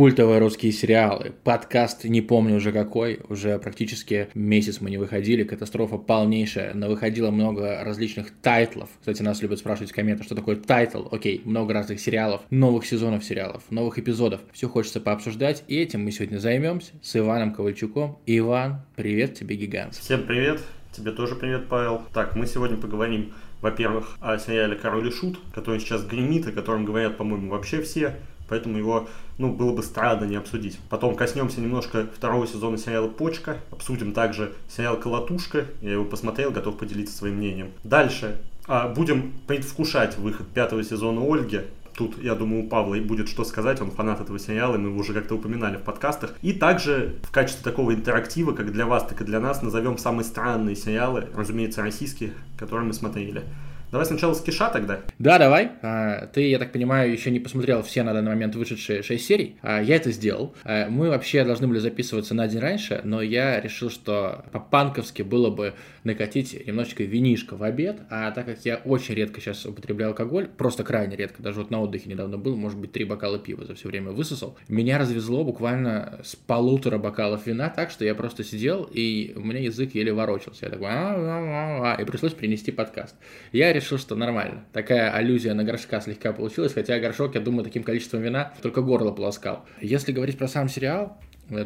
[0.00, 1.34] Культовые русские сериалы.
[1.44, 3.20] Подкаст не помню уже какой.
[3.28, 5.44] Уже практически месяц мы не выходили.
[5.44, 6.72] Катастрофа полнейшая.
[6.72, 8.88] Но выходило много различных тайтлов.
[9.00, 11.06] Кстати, нас любят спрашивать в комментах, что такое тайтл.
[11.12, 14.40] Окей, много разных сериалов, новых сезонов сериалов, новых эпизодов.
[14.54, 15.64] Все хочется пообсуждать.
[15.68, 18.20] И этим мы сегодня займемся с Иваном Ковальчуком.
[18.24, 19.96] Иван, привет тебе, гигант.
[19.96, 20.62] Всем привет.
[20.92, 22.04] Тебе тоже привет, Павел.
[22.14, 26.86] Так, мы сегодня поговорим во-первых, о сериале «Король и Шут», который сейчас гремит, о котором
[26.86, 28.16] говорят, по-моему, вообще все
[28.50, 29.08] поэтому его,
[29.38, 30.78] ну, было бы странно не обсудить.
[30.90, 36.76] Потом коснемся немножко второго сезона сериала «Почка», обсудим также сериал «Колотушка», я его посмотрел, готов
[36.76, 37.70] поделиться своим мнением.
[37.84, 41.62] Дальше а, будем предвкушать выход пятого сезона «Ольги»,
[42.00, 45.00] Тут, я думаю, у Павла и будет что сказать, он фанат этого сериала, мы его
[45.00, 46.34] уже как-то упоминали в подкастах.
[46.40, 50.24] И также в качестве такого интерактива, как для вас, так и для нас, назовем самые
[50.24, 53.42] странные сериалы, разумеется, российские, которые мы смотрели.
[53.90, 55.00] Давай сначала с Киша тогда.
[55.18, 55.72] Да, давай.
[55.82, 59.56] А, ты, я так понимаю, еще не посмотрел все на данный момент вышедшие 6 серий.
[59.62, 60.54] А, я это сделал.
[60.62, 65.50] А, мы вообще должны были записываться на день раньше, но я решил, что по-панковски было
[65.50, 65.74] бы
[66.04, 70.84] накатить немножечко винишко в обед, а так как я очень редко сейчас употребляю алкоголь, просто
[70.84, 73.88] крайне редко, даже вот на отдыхе недавно был, может быть, три бокала пива за все
[73.88, 79.32] время высосал, меня развезло буквально с полутора бокалов вина так, что я просто сидел, и
[79.36, 80.66] у меня язык еле ворочался.
[80.66, 83.16] Я такой, и пришлось принести подкаст.
[83.52, 84.64] Я решил, что нормально.
[84.72, 89.12] Такая аллюзия на горшка слегка получилась, хотя горшок, я думаю, таким количеством вина только горло
[89.12, 89.64] полоскал.
[89.80, 91.18] Если говорить про сам сериал,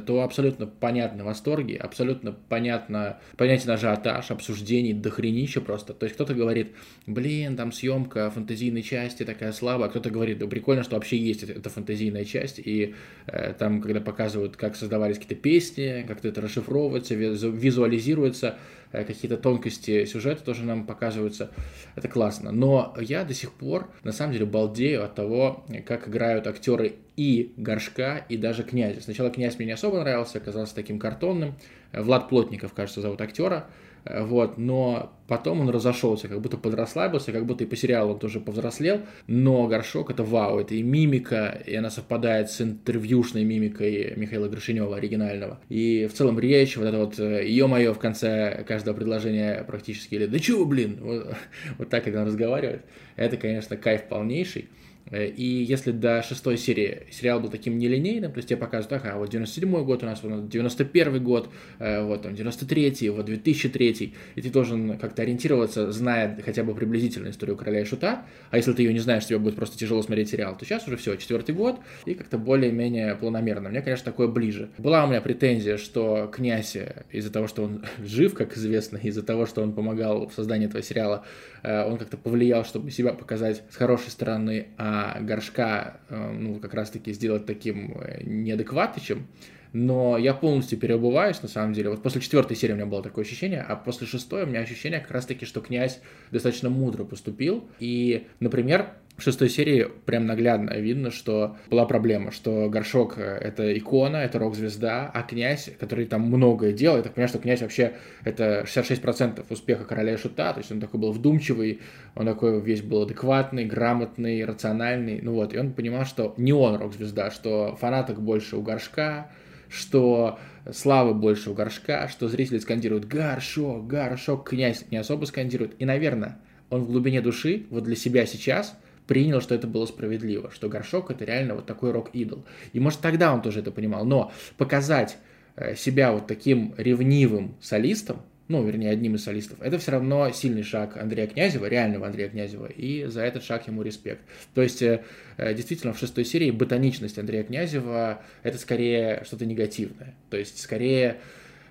[0.07, 5.92] то абсолютно понятны восторги, абсолютно понятно, понятен ажиотаж, обсуждений, дохренища просто.
[5.92, 6.73] То есть кто-то говорит,
[7.07, 11.42] блин, там съемка фантазийной части такая слабая, а кто-то говорит, да прикольно, что вообще есть
[11.42, 12.95] эта фантазийная часть, и
[13.27, 20.05] э, там, когда показывают, как создавались какие-то песни, как это расшифровывается, визуализируется, Э, какие-то тонкости
[20.05, 21.50] сюжета тоже нам показываются.
[21.97, 22.53] Это классно.
[22.53, 27.53] Но я до сих пор, на самом деле, балдею от того, как играют актеры и
[27.56, 29.01] Горшка, и даже Князя.
[29.01, 31.55] Сначала Князь мне не особо нравился, оказался таким картонным.
[31.98, 33.67] Влад Плотников, кажется, зовут актера.
[34.05, 38.18] Э, вот, но потом он разошелся, как будто подрасслабился, как будто и по сериалу он
[38.18, 44.13] тоже повзрослел, но Горшок это вау, это и мимика, и она совпадает с интервьюшной мимикой
[44.17, 48.95] Михаила Гришинева оригинального, и в целом речь, вот это вот э, ё-моё в конце каждого
[48.95, 51.35] предложения практически, или да чего, блин, вот,
[51.79, 52.83] вот так, когда он разговаривает,
[53.17, 54.68] это, конечно, кайф полнейший,
[55.11, 59.31] и если до шестой серии сериал был таким нелинейным, то есть тебе показывают, ага, вот
[59.31, 64.51] 97 год у нас, вот 91 год, э, вот там 93 вот 2003 и ты
[64.51, 68.92] должен как-то ориентироваться, зная хотя бы приблизительную историю Короля и Шута, а если ты ее
[68.92, 72.15] не знаешь, тебе будет просто тяжело смотреть сериал, то сейчас уже все, четвертый год, и
[72.15, 73.69] как-то более-менее планомерно.
[73.69, 74.71] Мне, конечно, такое ближе.
[74.79, 76.77] Была у меня претензия, что князь
[77.11, 80.83] из-за того, что он жив, как известно, из-за того, что он помогал в создании этого
[80.83, 81.54] сериала, э,
[81.86, 87.13] он как-то повлиял, чтобы себя показать с хорошей стороны, а горшка, э, ну, как раз-таки
[87.13, 89.27] сделать таким э, неадекватычем,
[89.74, 91.90] но я полностью переобуваюсь, на самом деле.
[91.90, 95.01] Вот после четвертой серии у меня было такое ощущение, а после шестой у меня ощущение
[95.01, 97.68] как раз-таки, что князь достаточно мудро поступил.
[97.80, 104.18] И, например, в шестой серии прям наглядно видно, что была проблема, что Горшок— это икона,
[104.18, 108.64] это рок-звезда, а князь, который там многое делал, я так понимаю, что князь вообще это
[108.67, 111.80] 66% успеха короля шута, то есть он такой был вдумчивый,
[112.14, 116.77] он такой весь был адекватный, грамотный, рациональный, ну вот, и он понимал, что не он
[116.77, 119.30] рок-звезда, что фанаток больше у Горшка,
[119.74, 120.39] что
[120.73, 126.39] славы больше у Горшка, что зрители скандируют «Горшок, Горшок», князь не особо скандирует, и, наверное,
[126.70, 128.76] он в глубине души, вот для себя сейчас—
[129.06, 132.44] принял, что это было справедливо, что Горшок это реально вот такой рок-идол.
[132.73, 135.19] И может тогда он тоже это понимал, но показать
[135.56, 140.62] э, себя вот таким ревнивым солистом, ну, вернее, одним из солистов, это все равно сильный
[140.62, 144.20] шаг Андрея Князева, реального Андрея Князева, и за этот шаг ему респект.
[144.55, 145.02] То есть, э,
[145.38, 151.16] э, действительно, в шестой серии ботаничность Андрея Князева– это скорее что-то негативное, то есть, скорее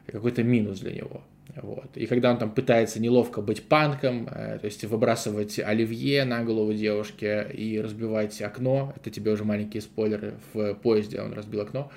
[0.08, 1.24] какой-то минус для него.
[1.56, 1.96] Вот.
[1.96, 6.74] И когда он там пытается неловко быть панком, э, то есть выбрасывать оливье на голову
[6.74, 11.92] девушки и разбивать окно, это тебе уже маленькие спойлеры, в поезде он разбил окно,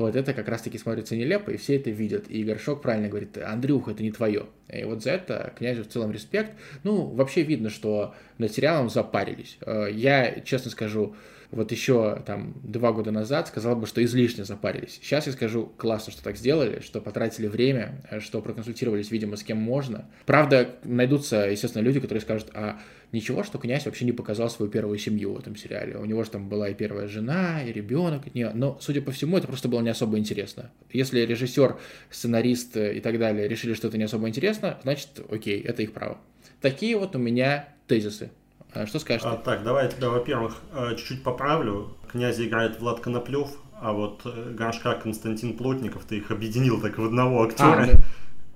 [0.00, 2.30] вот это как раз-таки смотрится нелепо, и все это видят.
[2.30, 4.46] И Горшок правильно говорит, Андрюх, это не твое.
[4.72, 6.52] И вот за это князю в целом респект.
[6.84, 9.58] Ну, вообще видно, что над сериалом запарились.
[9.62, 11.14] Э, я, честно скажу,
[11.50, 14.98] вот еще там два года назад сказал бы, что излишне запарились.
[15.02, 19.42] Сейчас я скажу, классно, что так сделали, что потратили время, э, что проконсультировались, видимо, с
[19.42, 20.06] кем можно.
[20.26, 22.78] Правда, найдутся, естественно, люди, которые скажут, а
[23.12, 25.96] ничего, что князь вообще не показал свою первую семью в этом сериале.
[25.96, 29.38] У него же там была и первая жена, и ребенок, не, но, судя по всему,
[29.38, 30.70] это просто было не особо интересно.
[30.92, 31.78] Если режиссер,
[32.10, 36.18] сценарист и так далее решили, что это не особо интересно, значит, окей, это их право.
[36.60, 38.30] Такие вот у меня тезисы.
[38.78, 39.22] А что скажешь?
[39.26, 41.88] А, так, давай я тебя, во-первых, э, чуть-чуть поправлю.
[42.12, 43.48] Князя играет Влад Коноплев,
[43.80, 47.82] а вот э, Горшка Константин Плотников, ты их объединил так в одного актера.
[47.82, 47.92] А, да.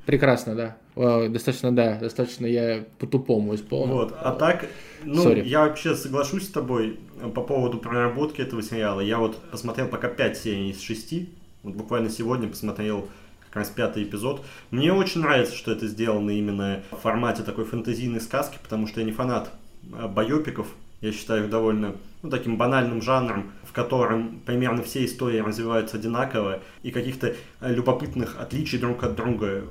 [0.06, 0.76] Прекрасно, да.
[1.28, 3.94] Достаточно, да, достаточно я по-тупому исполнил.
[3.94, 4.66] Вот, а так,
[5.02, 5.42] ну, Sorry.
[5.42, 7.00] я вообще соглашусь с тобой
[7.34, 9.00] по поводу проработки этого сериала.
[9.00, 11.14] Я вот посмотрел пока 5 серий из 6,
[11.64, 13.08] вот буквально сегодня посмотрел
[13.46, 14.44] как раз пятый эпизод.
[14.70, 19.06] Мне очень нравится, что это сделано именно в формате такой фэнтезийной сказки, потому что я
[19.06, 20.66] не фанат а, байопиков,
[21.00, 26.60] я считаю их довольно ну, таким банальным жанром, в котором примерно все истории развиваются одинаково,
[26.84, 29.64] и каких-то э, любопытных отличий друг от друга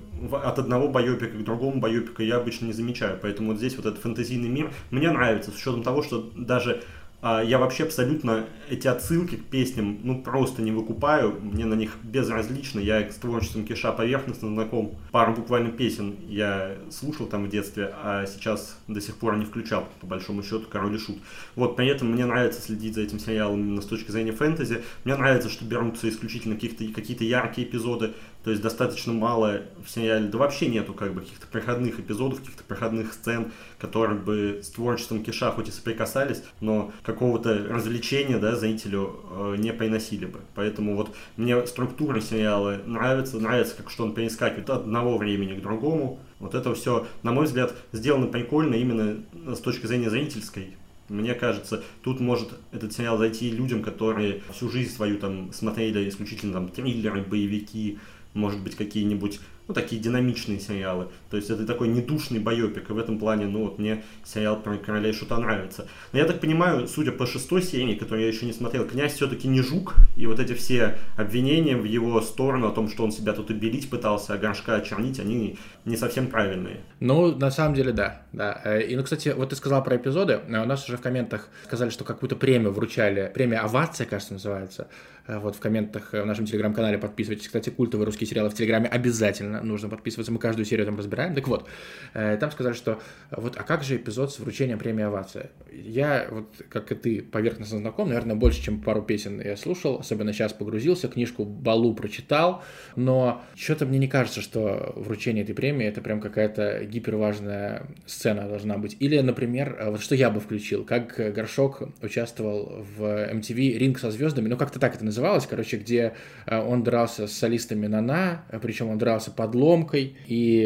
[0.43, 3.17] от одного байопика к другому байопику я обычно не замечаю.
[3.21, 6.83] Поэтому вот здесь вот этот фэнтезийный мир мне нравится, с учетом того, что даже
[7.21, 11.39] я вообще абсолютно эти отсылки к песням, ну, просто не выкупаю.
[11.41, 12.79] Мне на них безразлично.
[12.79, 14.95] Я с творчеством Киша поверхностно знаком.
[15.11, 19.87] Пару буквально песен я слушал там в детстве, а сейчас до сих пор не включал,
[19.99, 21.17] по большому счету, Король и Шут.
[21.55, 24.81] Вот, при этом мне нравится следить за этим сериалом именно с точки зрения фэнтези.
[25.03, 28.13] Мне нравится, что берутся исключительно какие-то какие яркие эпизоды,
[28.43, 32.63] то есть достаточно мало в сериале, да вообще нету как бы каких-то проходных эпизодов, каких-то
[32.63, 39.19] проходных сцен, которые бы с творчеством Киша хоть и соприкасались, но какого-то развлечения, да, зрителю
[39.29, 40.39] э, не приносили бы.
[40.55, 45.61] Поэтому вот мне структура сериала нравится, нравится, как что он перескакивает от одного времени к
[45.61, 46.19] другому.
[46.39, 49.23] Вот это все, на мой взгляд, сделано прикольно именно
[49.55, 50.75] с точки зрения зрительской.
[51.09, 56.53] Мне кажется, тут может этот сериал зайти людям, которые всю жизнь свою там смотрели исключительно
[56.53, 57.99] там триллеры, боевики,
[58.33, 61.07] может быть, какие-нибудь ну, такие динамичные сериалы.
[61.29, 64.77] То есть это такой недушный байопик, и в этом плане, ну, вот мне сериал про
[64.77, 65.87] Короля и Шута нравится.
[66.11, 69.47] Но я так понимаю, судя по шестой серии, которую я еще не смотрел, князь все-таки
[69.47, 73.31] не жук, и вот эти все обвинения в его сторону о том, что он себя
[73.31, 76.81] тут убелить пытался, а горшка очернить, они не совсем правильные.
[76.99, 78.61] Ну, на самом деле, да, да.
[78.65, 81.91] Э, и, ну, кстати, вот ты сказал про эпизоды, у нас уже в комментах сказали,
[81.91, 84.87] что какую-то премию вручали, премия «Овация», кажется, называется,
[85.20, 87.47] Э, вот в комментах э, в нашем телеграм-канале подписывайтесь.
[87.47, 90.31] Кстати, культовые русские сериалы в телеграме обязательно нужно подписываться.
[90.31, 91.35] Мы каждую серию там разбираем.
[91.35, 91.67] Так вот,
[92.13, 92.99] э, там сказали, что
[93.31, 95.51] вот, а как же эпизод с вручением премии «Овация»?
[95.71, 100.33] Я, вот, как и ты, поверхностно знаком, наверное, больше, чем пару песен я слушал, особенно
[100.33, 102.63] сейчас погрузился, книжку Балу прочитал,
[102.95, 108.77] но что-то мне не кажется, что вручение этой премии это прям какая-то гиперважная сцена должна
[108.77, 108.97] быть.
[108.99, 114.47] Или, например, вот что я бы включил, как Горшок участвовал в MTV «Ринг со звездами»,
[114.47, 116.13] ну как-то так это называлось, короче, где
[116.45, 120.61] э, он дрался с солистами Нана, причем он дрался под ломкой, и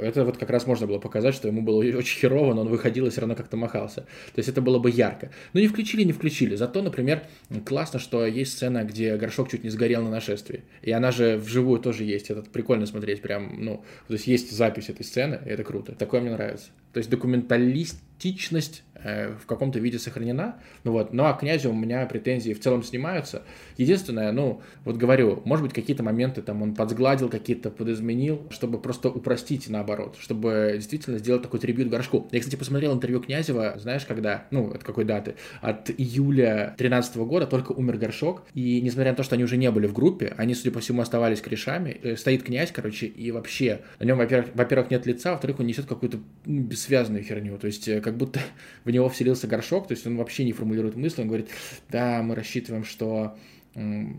[0.00, 3.06] это вот как раз можно было показать, что ему было очень херово, но он выходил
[3.06, 4.02] и все равно как-то махался.
[4.02, 5.30] То есть это было бы ярко.
[5.52, 6.54] Но не включили, не включили.
[6.54, 7.22] Зато, например,
[7.64, 10.62] классно, что есть сцена, где горшок чуть не сгорел на нашествии.
[10.82, 12.30] И она же вживую тоже есть.
[12.30, 15.92] Это прикольно смотреть прям, ну, то есть есть запись этой сцены, и это круто.
[15.92, 16.68] Такое мне нравится.
[16.96, 20.56] То есть документалистичность Э, в каком-то виде сохранена.
[20.84, 23.42] Ну вот, ну а князю у меня претензии в целом снимаются.
[23.76, 29.08] Единственное, ну, вот говорю, может быть, какие-то моменты там он подсгладил, какие-то подизменил, чтобы просто
[29.08, 32.26] упростить наоборот, чтобы действительно сделать такой трибют горшку.
[32.32, 35.34] Я, кстати, посмотрел интервью Князева, знаешь, когда, ну, от какой даты?
[35.60, 39.70] От июля 13 года только умер горшок, и несмотря на то, что они уже не
[39.70, 42.00] были в группе, они, судя по всему, оставались корешами.
[42.02, 45.86] Э, стоит князь, короче, и вообще на нем, во-первых, во-первых, нет лица, во-вторых, он несет
[45.86, 48.40] какую-то ну, бессвязную херню, то есть э, как будто
[48.84, 51.48] в него вселился горшок, то есть он вообще не формулирует мысли, он говорит,
[51.88, 53.36] да, мы рассчитываем, что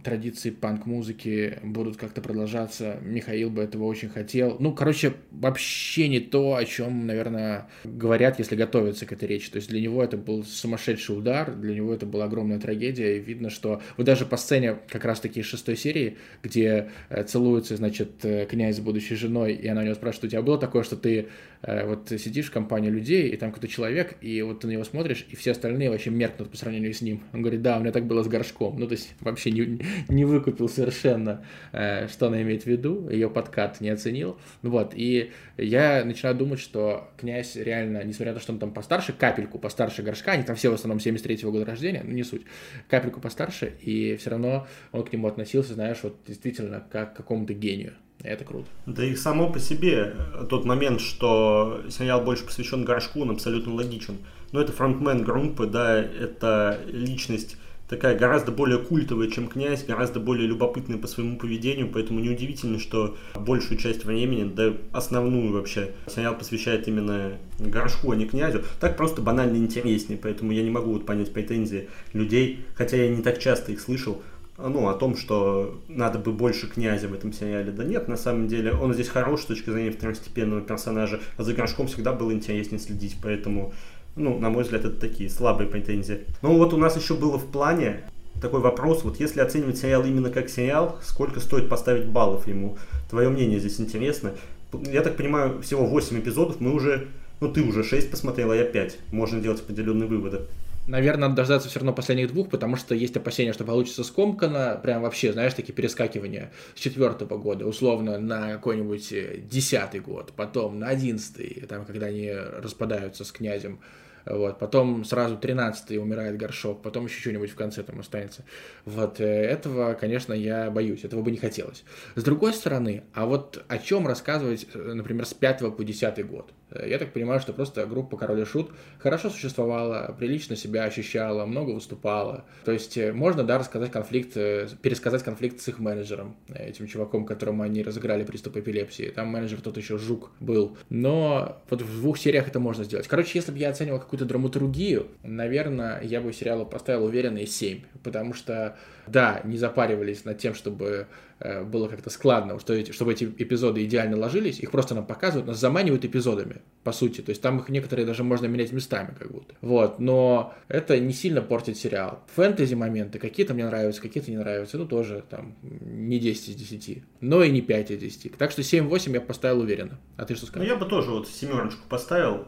[0.04, 3.00] традиции панк-музыки будут как-то продолжаться.
[3.02, 4.58] Михаил бы этого очень хотел.
[4.60, 9.50] Ну, короче, вообще не то, о чем, наверное, говорят, если готовятся к этой речи.
[9.50, 13.18] То есть для него это был сумасшедший удар, для него это была огромная трагедия.
[13.18, 18.24] И видно, что вот даже по сцене как раз-таки шестой серии, где э, целуется, значит,
[18.24, 20.96] э, князь с будущей женой, и она у него спрашивает, у тебя было такое, что
[20.96, 21.30] ты
[21.62, 25.26] вот сидишь в компании людей, и там какой-то человек, и вот ты на него смотришь,
[25.30, 27.22] и все остальные вообще меркнут по сравнению с ним.
[27.34, 28.80] Он говорит, да, у меня так было с горшком.
[28.80, 33.30] Ну, то есть вообще не, не выкупил совершенно, э, что она имеет в виду, ее
[33.30, 34.38] подкат не оценил.
[34.62, 39.14] Вот, и я начинаю думать, что князь реально, несмотря на то, что он там постарше,
[39.14, 42.44] капельку постарше горшка, они там все в основном 73-го года рождения, ну не суть,
[42.90, 47.54] капельку постарше, и все равно он к нему относился, знаешь, вот действительно как к какому-то
[47.54, 47.94] гению.
[48.24, 48.68] Это круто.
[48.86, 50.16] Да и само по себе
[50.50, 54.18] тот момент, что сериал больше посвящен горшку, он абсолютно логичен.
[54.52, 57.58] Но это фронтмен группы, да, это личность
[57.88, 63.16] такая гораздо более культовая, чем князь, гораздо более любопытная по своему поведению, поэтому неудивительно, что
[63.36, 68.64] большую часть времени, да основную вообще, сериал посвящает именно горшку, а не князю.
[68.80, 73.22] Так просто банально интереснее, поэтому я не могу вот понять претензии людей, хотя я не
[73.22, 74.22] так часто их слышал,
[74.58, 77.72] ну, о том, что надо бы больше князя в этом сериале.
[77.72, 81.54] Да нет, на самом деле, он здесь хорош с точки зрения второстепенного персонажа, а за
[81.54, 83.74] горшком всегда было интереснее следить, поэтому
[84.18, 86.22] ну, на мой взгляд, это такие слабые претензии.
[86.42, 88.02] Ну, вот у нас еще было в плане
[88.42, 92.78] такой вопрос, вот если оценивать сериал именно как сериал, сколько стоит поставить баллов ему?
[93.10, 94.34] Твое мнение здесь интересно.
[94.74, 97.08] Я так понимаю, всего 8 эпизодов, мы уже,
[97.40, 98.98] ну ты уже 6 посмотрел, а я 5.
[99.12, 100.42] Можно делать определенные выводы.
[100.88, 105.02] Наверное, надо дождаться все равно последних двух, потому что есть опасения, что получится скомкано, прям
[105.02, 110.88] вообще, знаешь, такие перескакивания с четвертого года, условно, на какой-нибудь э, десятый год, потом на
[110.88, 113.82] одиннадцатый, там, когда они распадаются с князем,
[114.30, 118.44] вот, потом сразу 13-й умирает горшок, потом еще что-нибудь в конце там останется.
[118.86, 121.84] Вот э, этого, конечно, я боюсь, этого бы не хотелось.
[122.16, 126.52] С другой стороны, а вот о чем рассказывать, э, например, с 5 по 10 год?
[126.72, 131.46] Э, я так понимаю, что просто группа Король и Шут хорошо существовала, прилично себя ощущала,
[131.46, 132.46] много выступала.
[132.66, 137.84] То есть можно, да, рассказать конфликт, пересказать конфликт с их менеджером, этим чуваком, которому они
[137.84, 139.10] разыграли приступ эпилепсии.
[139.10, 140.78] Там менеджер тот еще жук был.
[140.90, 143.08] Но вот в двух сериях это можно сделать.
[143.08, 148.34] Короче, если бы я оценивал какую-то драматургию, наверное, я бы сериалу поставил уверенные 7, потому
[148.34, 151.08] что, да, не запаривались над тем, чтобы
[151.40, 155.48] э, было как-то складно, что эти, чтобы эти эпизоды идеально ложились, их просто нам показывают,
[155.48, 159.32] нас заманивают эпизодами, по сути, то есть там их некоторые даже можно менять местами как
[159.32, 159.56] будто.
[159.62, 162.24] Вот, но это не сильно портит сериал.
[162.36, 167.04] Фэнтези моменты какие-то мне нравятся, какие-то не нравятся, ну тоже там не 10 из 10,
[167.22, 168.38] но и не 5 из 10.
[168.38, 170.00] Так что 7-8 я поставил уверенно.
[170.18, 170.68] А ты что скажешь?
[170.68, 172.46] Ну я бы тоже вот семерочку поставил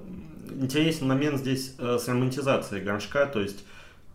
[0.49, 3.65] интересен момент здесь э, с романтизацией горшка, то есть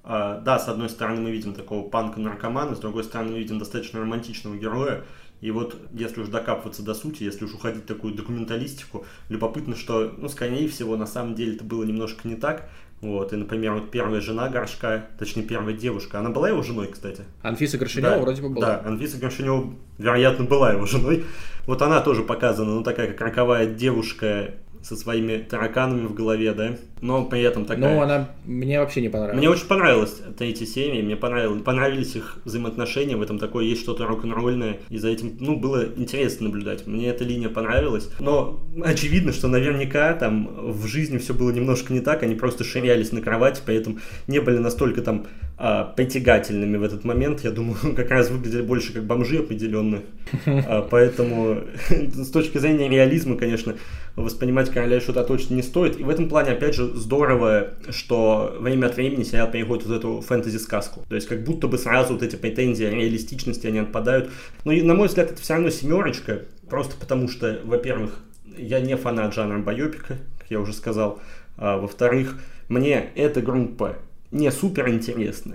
[0.04, 4.56] да, с одной стороны мы видим такого панка-наркомана, с другой стороны мы видим достаточно романтичного
[4.56, 5.04] героя,
[5.40, 10.12] и вот если уж докапываться до сути, если уж уходить в такую документалистику, любопытно, что,
[10.16, 12.70] ну, скорее всего, на самом деле это было немножко не так.
[13.00, 17.24] Вот, и, например, вот первая жена Горшка, точнее, первая девушка, она была его женой, кстати?
[17.42, 18.66] Анфиса Горшинева да, вроде бы была.
[18.66, 21.24] Да, Анфиса Горшинева, вероятно, была его женой.
[21.66, 26.76] Вот она тоже показана, ну, такая как роковая девушка, со своими тараканами в голове, да,
[27.00, 27.94] но при этом такая...
[27.94, 29.38] Ну, она мне вообще не понравилась.
[29.38, 34.06] Мне очень понравилась третья серия, мне понравилось, понравились их взаимоотношения, в этом такое есть что-то
[34.06, 36.86] рок-н-ролльное, и за этим, ну, было интересно наблюдать.
[36.86, 42.00] Мне эта линия понравилась, но очевидно, что наверняка там в жизни все было немножко не
[42.00, 45.26] так, они просто ширялись на кровати, поэтому не были настолько там
[45.56, 50.02] а, притягательными в этот момент, я думаю, как раз выглядели больше как бомжи определенно,
[50.46, 53.76] а, поэтому с точки зрения реализма, конечно,
[54.16, 55.98] воспринимать короля шута точно не стоит.
[55.98, 60.20] И в этом плане, опять же, здорово, что время от времени сериал переходит в эту
[60.20, 61.04] фэнтези-сказку.
[61.08, 64.30] То есть как будто бы сразу вот эти претензии реалистичности, они отпадают.
[64.64, 68.18] Но, и, на мой взгляд, это все равно семерочка, просто потому что, во-первых,
[68.58, 71.20] я не фанат жанра байопика, как я уже сказал.
[71.56, 72.38] А, во-вторых,
[72.68, 73.96] мне эта группа
[74.30, 75.54] не супер интересна.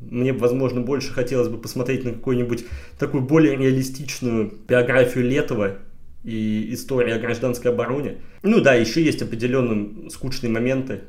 [0.00, 2.66] Мне, возможно, больше хотелось бы посмотреть на какую-нибудь
[2.98, 5.78] такую более реалистичную биографию Летова,
[6.28, 8.18] и история о гражданской обороне.
[8.42, 11.00] Ну да, еще есть определенные скучные моменты.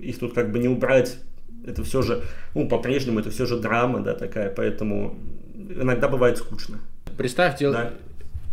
[0.00, 1.18] Их тут как бы не убрать.
[1.66, 2.22] Это все же,
[2.54, 5.18] ну, по-прежнему это все же драма, да, такая, поэтому
[5.54, 6.78] иногда бывает скучно.
[7.18, 7.72] Представь, дел...
[7.72, 7.92] да.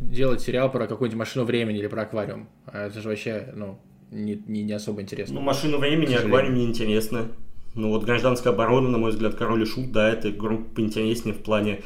[0.01, 2.49] делать сериал про какую-нибудь машину времени или про аквариум.
[2.65, 3.79] А это же вообще, ну,
[4.11, 5.35] не, не, не особо интересно.
[5.35, 7.27] Ну, машину времени, аквариум не интересно.
[7.75, 11.39] Ну вот гражданская оборона, на мой взгляд, Король и Шут, да, это группа интереснее в
[11.39, 11.81] плане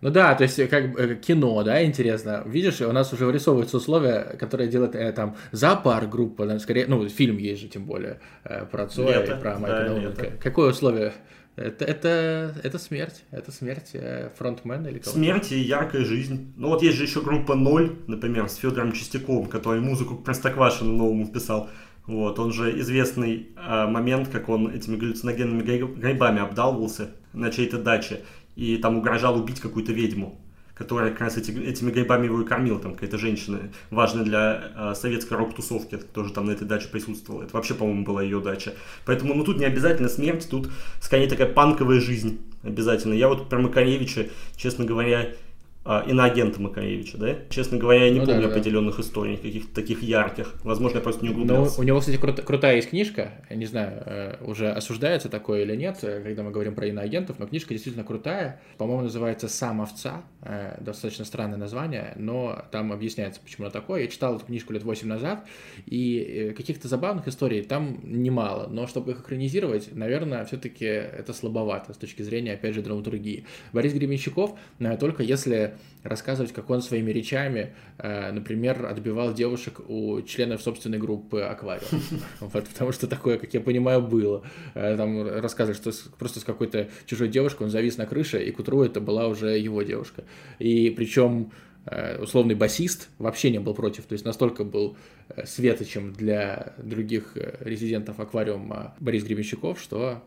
[0.00, 2.42] ну да, то есть как э, кино, да, интересно.
[2.46, 7.08] Видишь, у нас уже вырисовываются условия, которые делают э, там зоопарк группа, да, скорее, ну
[7.08, 10.32] фильм есть же тем более э, про Цоя и про Майка да, Науменко.
[10.40, 11.12] Какое условие?
[11.58, 13.24] Это, это, это смерть.
[13.32, 15.18] Это смерть э, фронтмена или кого-то.
[15.18, 16.52] Смерть и яркая жизнь.
[16.56, 20.92] Ну вот есть же еще группа Ноль, например, с Федором Чистяковым, который музыку к Простоквашину
[20.92, 21.68] новому вписал.
[22.06, 28.20] Вот, он же известный э, момент, как он этими галлюциногенными грибами обдалывался на чьей-то даче
[28.58, 30.36] и там угрожал убить какую-то ведьму,
[30.74, 33.60] которая как раз эти, этими грибами его и кормила, там какая-то женщина,
[33.90, 37.44] важная для э, советской рок-тусовки, тоже там на этой даче присутствовала.
[37.44, 38.74] Это вообще, по-моему, была ее дача.
[39.06, 43.14] Поэтому, ну, тут не обязательно смерть, тут скорее такая панковая жизнь обязательно.
[43.14, 45.28] Я вот про Макаревича, честно говоря,
[45.90, 47.36] а, иноагента Макаревича, да?
[47.48, 48.52] Честно говоря, я не ну, помню да, да.
[48.52, 50.56] определенных историй, каких-то таких ярких.
[50.62, 51.76] Возможно, я просто не углублялся.
[51.78, 53.32] Ну, у него, кстати, крут, крутая есть книжка.
[53.48, 57.38] Я не знаю, э, уже осуждается такое или нет, э, когда мы говорим про иноагентов,
[57.38, 58.60] но книжка действительно крутая.
[58.76, 60.24] По-моему, называется «Сам овца».
[60.42, 64.02] Э, достаточно странное название, но там объясняется, почему она такое.
[64.02, 65.46] Я читал эту книжку лет 8 назад,
[65.86, 68.68] и каких-то забавных историй там немало.
[68.70, 73.46] Но чтобы их экранизировать, наверное, все-таки это слабовато с точки зрения, опять же, драматургии.
[73.72, 74.50] Борис Гребенщиков
[75.00, 81.40] только если рассказывать, как он своими речами, э, например, отбивал девушек у членов собственной группы
[81.40, 81.88] «Аквариум».
[82.40, 84.44] Вот, потому что такое, как я понимаю, было.
[84.74, 88.58] Э, там рассказывали, что просто с какой-то чужой девушкой он завис на крыше, и к
[88.58, 90.24] утру это была уже его девушка.
[90.58, 91.52] И причем
[91.86, 94.96] э, условный басист вообще не был против, то есть настолько был
[95.44, 100.22] светочем для других резидентов аквариума Борис Гребенщиков, что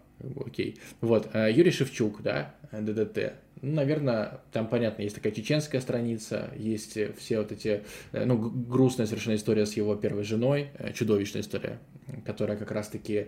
[0.45, 0.77] окей.
[1.01, 3.33] Вот, Юрий Шевчук, да, ДДТ.
[3.61, 9.05] Ну, наверное, там, понятно, есть такая чеченская страница, есть все вот эти, э, ну, грустная
[9.05, 11.79] совершенно история с его первой женой, э, чудовищная история,
[12.25, 13.27] которая как раз-таки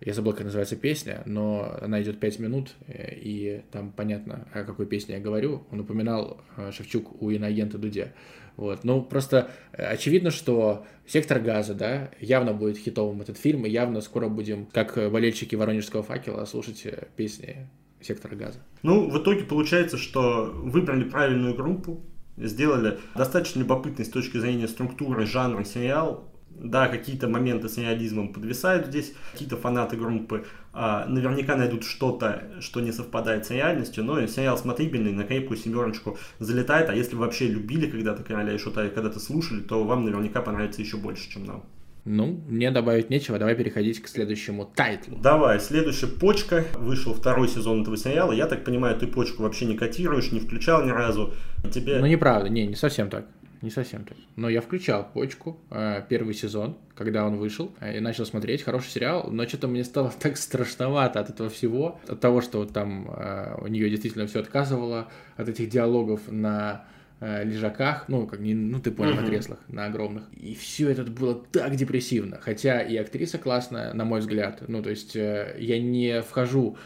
[0.00, 4.86] я забыл, как называется песня, но она идет 5 минут, и там понятно, о какой
[4.86, 5.64] песне я говорю.
[5.72, 8.12] Он упоминал Шевчук у иноагента Дудя.
[8.56, 8.84] Вот.
[8.84, 14.28] Ну, просто очевидно, что «Сектор газа», да, явно будет хитовым этот фильм, и явно скоро
[14.28, 17.66] будем, как болельщики «Воронежского факела», слушать песни
[18.00, 18.58] сектора газа.
[18.82, 22.04] Ну, в итоге получается, что выбрали правильную группу,
[22.36, 26.24] сделали достаточно любопытный с точки зрения структуры жанра сериал.
[26.50, 32.80] Да, какие-то моменты с реализмом подвисают здесь, какие-то фанаты группы а, наверняка найдут что-то, что
[32.80, 37.46] не совпадает с реальностью, но сериал смотрибельный, на крепкую семерочку залетает, а если вы вообще
[37.46, 41.44] любили когда-то Короля и Шута и когда-то слушали, то вам наверняка понравится еще больше, чем
[41.44, 41.64] нам.
[42.10, 45.18] Ну, мне добавить нечего, давай переходить к следующему тайтлу.
[45.18, 46.64] Давай, следующая почка.
[46.78, 48.32] Вышел второй сезон этого сериала.
[48.32, 51.34] Я так понимаю, ты почку вообще не котируешь, не включал ни разу.
[51.70, 51.98] Тебе...
[51.98, 53.26] Ну, неправда, не, не совсем так.
[53.60, 54.16] Не совсем так.
[54.36, 58.62] Но я включал почку э, первый сезон, когда он вышел, э, и начал смотреть.
[58.62, 62.00] Хороший сериал, но что-то мне стало так страшновато от этого всего.
[62.08, 66.86] От того, что вот там э, у нее действительно все отказывало, от этих диалогов на
[67.20, 69.22] лежаках, ну, как не, ну, ты понял, uh-huh.
[69.22, 70.24] на креслах, на огромных.
[70.36, 72.38] И все это было так депрессивно.
[72.40, 74.62] Хотя и актриса классная, на мой взгляд.
[74.68, 76.76] Ну, то есть э, я не вхожу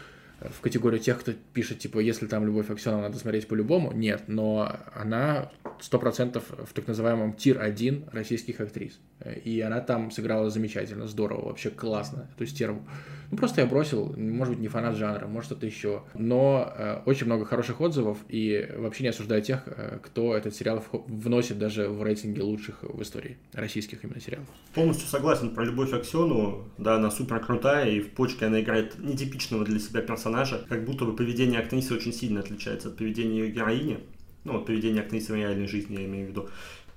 [0.49, 3.91] в категорию тех, кто пишет, типа, если там Любовь Аксенова надо смотреть по-любому.
[3.91, 8.99] Нет, но она 100% в так называемом тир-1 российских актрис.
[9.43, 12.85] И она там сыграла замечательно, здорово, вообще классно, эту стерву.
[13.31, 16.03] Ну, просто я бросил, может быть, не фанат жанра, может, что-то еще.
[16.13, 20.83] Но э, очень много хороших отзывов, и вообще не осуждаю тех, э, кто этот сериал
[21.07, 24.47] вносит даже в рейтинге лучших в истории российских именно сериалов.
[24.75, 26.69] Полностью согласен про Любовь Аксенову.
[26.77, 30.32] Да, она супер крутая, и в почке она играет нетипичного для себя персонажа.
[30.69, 33.99] Как будто бы поведение актрисы очень сильно отличается от поведения ее героини.
[34.43, 36.49] Ну, от поведения актрисы в реальной жизни, я имею в виду.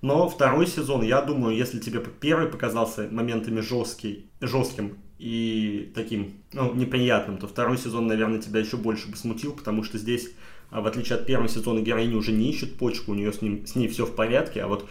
[0.02, 6.75] Но второй сезон, я думаю, если тебе первый показался моментами жесткий, жестким и таким, ну,
[6.75, 10.30] неприятным, то второй сезон, наверное, тебя еще больше бы смутил, потому что здесь,
[10.71, 13.67] а, в отличие от первого сезона, героиня уже не ищет почку, у нее с, ним,
[13.67, 14.89] с ней все в порядке, а вот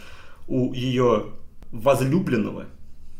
[0.47, 1.27] у ее
[1.71, 2.65] возлюбленного,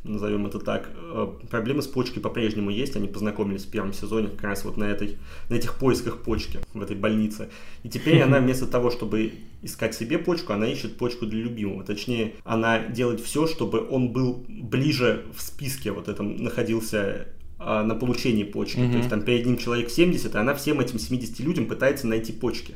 [0.05, 0.89] назовем это так.
[0.95, 2.95] Э, проблемы с почкой по-прежнему есть.
[2.95, 5.17] Они познакомились в первом сезоне как раз вот на, этой,
[5.49, 7.49] на этих поисках почки в этой больнице.
[7.83, 11.83] И теперь она вместо того, чтобы искать себе почку, она ищет почку для любимого.
[11.83, 17.95] Точнее, она делает все, чтобы он был ближе в списке вот этом находился а, на
[17.95, 18.79] получении почки.
[18.79, 18.91] Mm-hmm.
[18.91, 22.31] То есть там перед ним человек 70, и она всем этим 70 людям пытается найти
[22.31, 22.75] почки.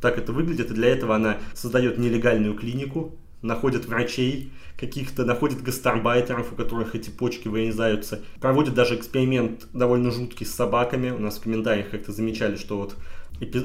[0.00, 6.52] Так это выглядит, и для этого она создает нелегальную клинику, находит врачей каких-то, находит гастарбайтеров,
[6.52, 8.22] у которых эти почки вырезаются.
[8.40, 11.10] Проводит даже эксперимент довольно жуткий с собаками.
[11.10, 12.96] У нас в комментариях как-то замечали, что вот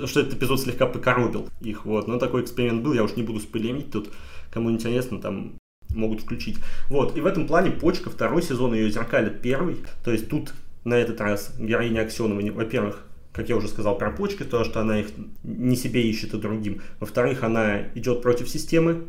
[0.06, 2.08] что этот эпизод слегка покоробил их, вот.
[2.08, 4.10] Но такой эксперимент был, я уж не буду спойлерить тут.
[4.52, 5.54] Кому интересно, там
[5.90, 6.58] могут включить.
[6.90, 9.78] Вот, и в этом плане почка второй сезон ее зеркалит первый.
[10.04, 10.54] То есть тут
[10.84, 15.00] на этот раз героиня Аксенова, во-первых, как я уже сказал про почки, то, что она
[15.00, 15.08] их
[15.44, 16.82] не себе ищет, и другим.
[17.00, 19.06] Во-вторых, она идет против системы,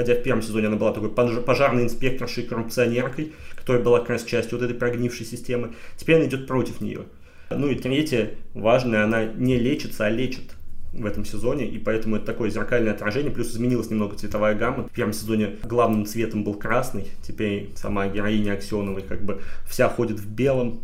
[0.00, 4.58] хотя в первом сезоне она была такой пожарной инспекторшей, коррупционеркой, которая была как раз частью
[4.58, 5.74] вот этой прогнившей системы.
[5.98, 7.02] Теперь она идет против нее.
[7.50, 10.54] Ну и третье, важное, она не лечится, а лечит
[10.94, 14.84] в этом сезоне, и поэтому это такое зеркальное отражение, плюс изменилась немного цветовая гамма.
[14.84, 20.18] В первом сезоне главным цветом был красный, теперь сама героиня Аксеновой как бы вся ходит
[20.18, 20.80] в белом,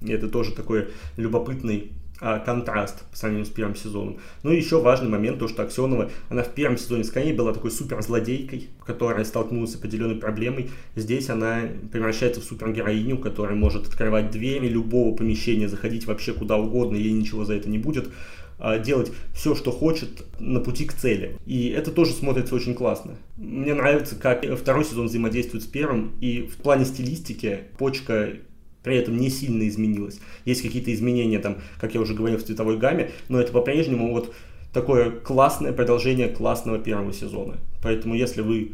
[0.00, 4.18] и это тоже такой любопытный контраст по сравнению с первым сезоном.
[4.42, 7.70] Ну и еще важный момент, то, что Аксенова, она в первом сезоне скорее была такой
[7.70, 10.70] суперзлодейкой, которая столкнулась с определенной проблемой.
[10.96, 16.96] Здесь она превращается в супергероиню, которая может открывать двери любого помещения, заходить вообще куда угодно,
[16.96, 18.10] ей ничего за это не будет
[18.58, 21.38] а, делать все, что хочет на пути к цели.
[21.46, 23.16] И это тоже смотрится очень классно.
[23.38, 28.34] Мне нравится, как второй сезон взаимодействует с первым, и в плане стилистики почка
[28.82, 30.20] при этом не сильно изменилось.
[30.44, 34.34] Есть какие-то изменения, там, как я уже говорил, в цветовой гамме, но это по-прежнему вот
[34.72, 37.58] такое классное продолжение классного первого сезона.
[37.82, 38.72] Поэтому если вы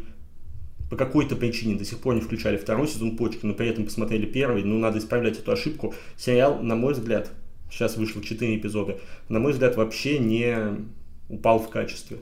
[0.91, 4.27] по какой-то причине до сих пор не включали второй сезон почки, но при этом посмотрели
[4.27, 5.95] первый, ну, надо исправлять эту ошибку.
[6.17, 7.31] Сериал, на мой взгляд,
[7.71, 10.57] сейчас вышло 4 эпизода, на мой взгляд, вообще не
[11.29, 12.19] упал в качестве.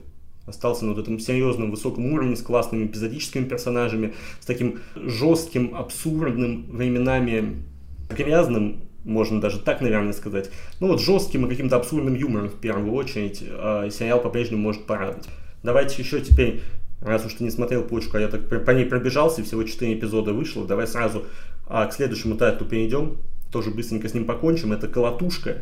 [0.47, 6.67] Остался на вот этом серьезном высоком уровне с классными эпизодическими персонажами, с таким жестким, абсурдным
[6.69, 7.63] временами
[8.09, 10.49] грязным, можно даже так, наверное, сказать.
[10.79, 15.27] Ну вот жестким и каким-то абсурдным юмором в первую очередь э, сериал по-прежнему может порадовать.
[15.63, 16.61] Давайте еще теперь,
[17.01, 20.33] раз уж ты не смотрел почку, а я так по ней пробежался, всего 4 эпизода
[20.33, 21.25] вышло, давай сразу
[21.67, 23.17] а, к следующему тайтлу перейдем.
[23.51, 25.61] тоже быстренько с ним покончим, это «Колотушка»,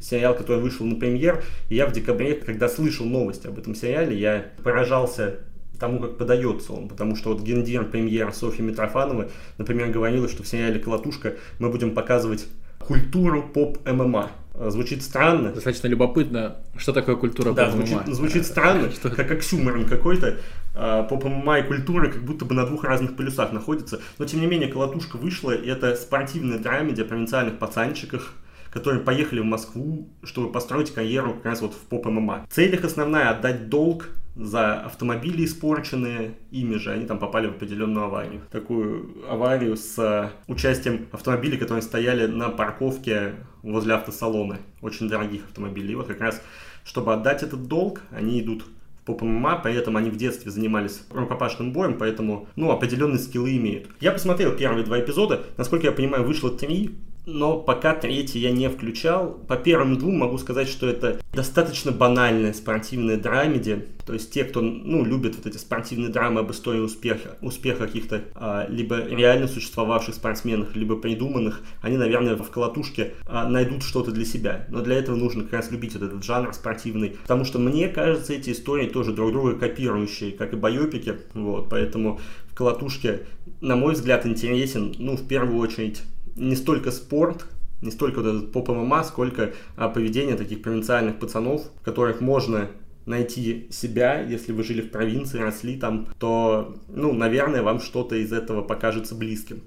[0.00, 1.42] сериал, который вышел на премьер.
[1.68, 5.40] И я в декабре, когда слышал новость об этом сериале, я поражался
[5.78, 6.88] тому, как подается он.
[6.88, 11.94] Потому что вот гендир премьер Софьи Митрофановой, например, говорила, что в сериале «Колотушка» мы будем
[11.94, 12.46] показывать
[12.78, 14.30] культуру поп-ММА.
[14.68, 15.50] Звучит странно.
[15.50, 17.86] Достаточно любопытно, что такое культура да, поп-ММА.
[17.86, 19.10] Звучит, звучит странно, что...
[19.10, 20.38] как оксюморон какой-то.
[20.74, 24.00] А, поп-ММА и культура как будто бы на двух разных полюсах находятся.
[24.18, 28.34] Но, тем не менее, «Колотушка» вышла, и это спортивная драмеди о провинциальных пацанчиках,
[28.70, 32.46] которые поехали в Москву, чтобы построить карьеру как раз вот в поп-ММА.
[32.50, 38.06] Цель их основная– отдать долг за автомобили испорченные ими же, они там попали в определенную
[38.06, 38.42] аварию.
[38.50, 45.92] Такую аварию с участием автомобилей, которые стояли на парковке возле автосалона, очень дорогих автомобилей.
[45.92, 46.42] И вот как раз,
[46.84, 48.64] чтобы отдать этот долг, они идут
[49.02, 53.88] в поп ММА, поэтому они в детстве занимались рукопашным боем, поэтому, ну, определенные скиллы имеют.
[54.00, 56.94] Я посмотрел первые два эпизода, насколько я понимаю, вышло три,
[57.26, 59.38] но пока третий я не включал.
[59.46, 63.86] По первым двум могу сказать, что это достаточно банальная спортивная драмеди.
[64.04, 68.22] То есть те, кто ну, любит вот эти спортивные драмы об истории успеха, успеха каких-то
[68.34, 74.24] а, либо реально существовавших спортсменов, либо придуманных, они, наверное, в колотушке а, найдут что-то для
[74.24, 74.66] себя.
[74.70, 77.10] Но для этого нужно как раз любить вот этот жанр спортивный.
[77.22, 81.14] Потому что мне кажется, эти истории тоже друг друга копирующие, как и байопики.
[81.34, 82.18] Вот, поэтому
[82.50, 83.26] в колотушке,
[83.60, 86.02] на мой взгляд, интересен, ну, в первую очередь,
[86.36, 87.46] не столько спорт,
[87.80, 92.70] не столько вот этот поп ММА, сколько а, поведение таких провинциальных пацанов, в которых можно
[93.06, 98.32] найти себя, если вы жили в провинции, росли там, то, ну, наверное, вам что-то из
[98.32, 99.62] этого покажется близким.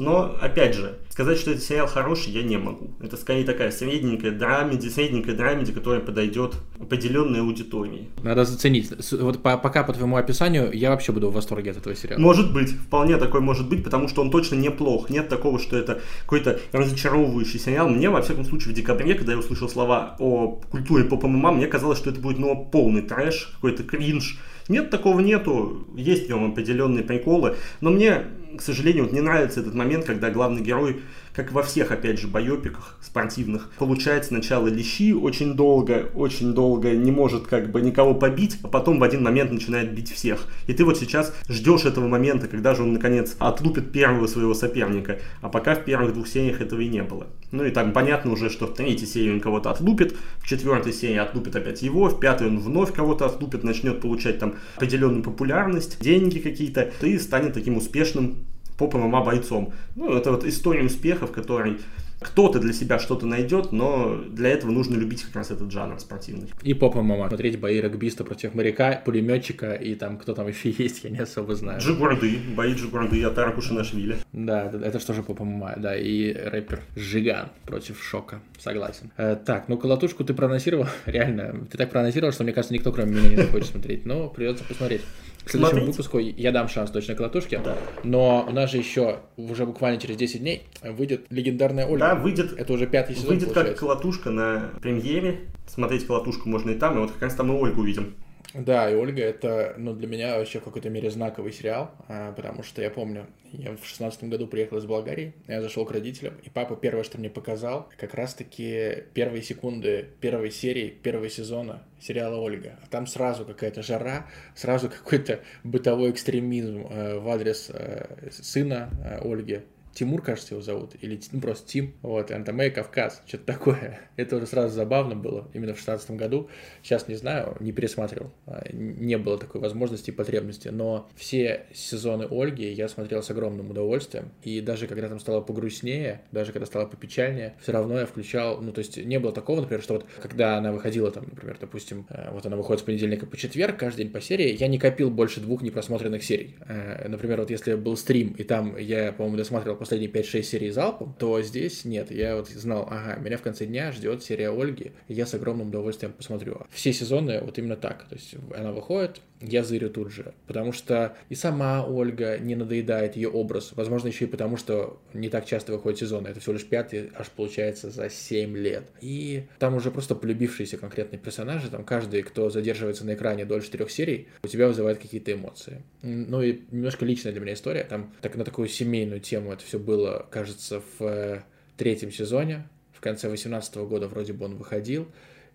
[0.00, 2.90] Но, опять же, сказать, что этот сериал хороший, я не могу.
[3.00, 8.08] Это скорее такая средненькая драмеди, средненькая драмеди, которая подойдет определенной аудитории.
[8.22, 8.90] Надо заценить.
[9.12, 12.18] Вот по, пока по твоему описанию я вообще буду в восторге от этого сериала.
[12.18, 15.10] Может быть, вполне такой может быть, потому что он точно неплох.
[15.10, 17.88] Нет такого, что это какой-то разочаровывающий сериал.
[17.90, 21.66] Мне, во всяком случае, в декабре, когда я услышал слова о культуре поп ММА, мне
[21.66, 24.38] казалось, что это будет, ну, полный трэш, какой-то кринж.
[24.70, 25.84] Нет, такого нету.
[25.94, 27.56] Есть в нем определенные приколы.
[27.80, 28.24] Но мне
[28.56, 31.00] к сожалению, вот не нравится этот момент, когда главный герой
[31.34, 37.10] как во всех, опять же, байопиках спортивных, получает сначала лещи очень долго, очень долго не
[37.10, 40.46] может как бы никого побить, а потом в один момент начинает бить всех.
[40.66, 45.18] И ты вот сейчас ждешь этого момента, когда же он наконец отлупит первого своего соперника,
[45.40, 47.26] а пока в первых двух сериях этого и не было.
[47.52, 51.16] Ну и там понятно уже, что в третьей серии он кого-то отлупит, в четвертой серии
[51.16, 56.38] отлупит опять его, в пятой он вновь кого-то отлупит, начнет получать там определенную популярность, деньги
[56.38, 58.36] какие-то, и станет таким успешным
[58.80, 59.72] поп-ММА бойцом.
[59.94, 61.78] Ну, это вот история успеха, в которой
[62.20, 66.48] кто-то для себя что-то найдет, но для этого нужно любить как раз этот жанр спортивный.
[66.62, 67.28] И поп ММА.
[67.28, 71.54] Смотреть бои регбиста против моряка, пулеметчика и там кто там еще есть, я не особо
[71.54, 71.80] знаю.
[71.80, 74.16] Джигурды, бои Джигурды и Атара Кушинашвили.
[74.32, 79.10] Да, это что же поп ММА, да, и рэпер Жиган против Шока, согласен.
[79.16, 83.12] Э, так, ну колотушку ты проанонсировал, реально, ты так проанонсировал, что мне кажется, никто кроме
[83.12, 85.02] меня не захочет смотреть, но придется посмотреть.
[85.50, 85.90] К следующему Смотрите.
[85.90, 87.76] выпуску я дам шанс точно колотушке, да.
[88.04, 91.98] но у нас же еще уже буквально через 10 дней выйдет легендарная Ольга.
[91.98, 92.52] Да, выйдет.
[92.56, 93.72] Это уже пятый сезон, Выйдет получается.
[93.72, 95.40] как колотушка на премьере.
[95.66, 98.14] Смотреть колотушку можно и там, и вот как раз там мы Ольгу увидим.
[98.54, 102.64] Да, и Ольга это, ну, для меня вообще в какой-то мере знаковый сериал, а, потому
[102.64, 106.50] что я помню, я в шестнадцатом году приехал из Болгарии, я зашел к родителям, и
[106.50, 112.76] папа первое, что мне показал, как раз-таки первые секунды первой серии, первого сезона сериала «Ольга».
[112.82, 119.20] А там сразу какая-то жара, сразу какой-то бытовой экстремизм э, в адрес э, сына э,
[119.30, 119.60] Ольги,
[119.92, 124.00] Тимур, кажется, его зовут, или ну, просто Тим, вот, Антамей, Кавказ, что-то такое.
[124.16, 126.48] Это уже сразу забавно было, именно в 2016 году.
[126.82, 132.26] Сейчас не знаю, не пересматривал, а, не было такой возможности и потребности, но все сезоны
[132.30, 136.86] Ольги я смотрел с огромным удовольствием, и даже когда там стало погрустнее, даже когда стало
[136.86, 140.56] попечальнее, все равно я включал, ну, то есть не было такого, например, что вот когда
[140.56, 144.12] она выходила там, например, допустим, э, вот она выходит с понедельника по четверг, каждый день
[144.12, 146.56] по серии, я не копил больше двух непросмотренных серий.
[146.66, 151.14] Э, например, вот если был стрим, и там я, по-моему, досматривал последние 5-6 серий залпом,
[151.18, 152.10] то здесь нет.
[152.12, 156.12] Я вот знал, ага, меня в конце дня ждет серия Ольги, я с огромным удовольствием
[156.12, 156.66] посмотрю.
[156.70, 158.06] Все сезоны вот именно так.
[158.08, 160.34] То есть она выходит, я зырю тут же.
[160.46, 163.72] Потому что и сама Ольга не надоедает ее образ.
[163.74, 166.26] Возможно, еще и потому, что не так часто выходит сезон.
[166.26, 168.84] Это всего лишь пятый, аж получается за 7 лет.
[169.00, 171.70] И там уже просто полюбившиеся конкретные персонажи.
[171.70, 175.82] Там каждый, кто задерживается на экране дольше трех серий, у тебя вызывает какие-то эмоции.
[176.02, 177.84] Ну и немножко личная для меня история.
[177.84, 181.42] Там так на такую семейную тему это все было, кажется, в э,
[181.76, 182.68] третьем сезоне.
[182.92, 185.06] В конце 2018 года вроде бы он выходил.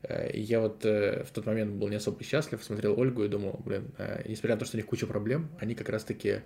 [0.07, 3.61] Э, я вот э, в тот момент был не особо счастлив, смотрел Ольгу и думал,
[3.65, 3.91] блин,
[4.25, 6.41] несмотря на то, что у них куча проблем, они как раз-таки